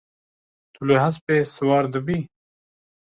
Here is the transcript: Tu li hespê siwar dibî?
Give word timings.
Tu 0.73 0.81
li 0.87 0.95
hespê 1.03 1.37
siwar 1.53 1.85
dibî? 1.93 2.19